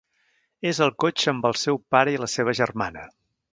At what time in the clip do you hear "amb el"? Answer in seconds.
1.33-1.55